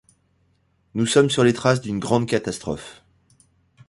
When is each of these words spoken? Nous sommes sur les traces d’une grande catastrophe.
Nous 0.95 1.05
sommes 1.05 1.29
sur 1.29 1.43
les 1.43 1.53
traces 1.53 1.79
d’une 1.79 1.99
grande 1.99 2.25
catastrophe. 2.27 3.03